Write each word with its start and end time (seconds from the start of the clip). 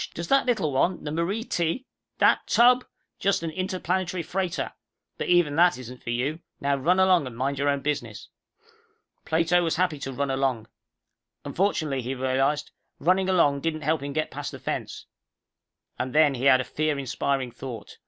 Does 0.15 0.29
that 0.29 0.47
little 0.47 0.71
one, 0.71 1.03
the 1.03 1.11
Marie 1.11 1.43
T." 1.43 1.85
"That 2.17 2.47
tub? 2.47 2.83
Just 3.19 3.43
an 3.43 3.51
interplanetary 3.51 4.23
freighter. 4.23 4.73
But 5.19 5.27
even 5.27 5.55
that 5.57 5.77
isn't 5.77 6.01
for 6.01 6.09
you. 6.09 6.39
Now 6.59 6.75
run 6.75 6.99
along 6.99 7.27
and 7.27 7.37
mind 7.37 7.59
your 7.59 7.69
own 7.69 7.81
business." 7.81 8.27
Plato 9.25 9.61
was 9.63 9.75
happy 9.75 9.99
to 9.99 10.11
run 10.11 10.31
along. 10.31 10.65
Unfortunately, 11.45 12.01
he 12.01 12.15
realized, 12.15 12.71
running 12.97 13.29
along 13.29 13.61
didn't 13.61 13.81
help 13.81 14.01
him 14.01 14.11
to 14.15 14.19
get 14.19 14.31
past 14.31 14.51
the 14.51 14.57
fence. 14.57 15.05
And 15.99 16.15
then 16.15 16.33
he 16.33 16.45
had 16.45 16.61
a 16.61 16.63
fear 16.63 16.97
inspiring 16.97 17.51
thought. 17.51 17.99